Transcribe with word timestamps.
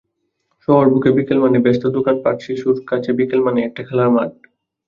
শহর 0.63 0.85
বুকে 0.91 1.09
বিকেল 1.17 1.37
মানে 1.39 1.57
ব্যস্ত 1.65 1.83
দোকানপাটশিশুর 1.95 2.77
কাছে 2.89 3.09
বিকেল 3.19 3.39
মানেই 3.45 3.65
একটা 3.65 3.81
খেলার 3.87 4.09
মাঠ। 4.15 4.31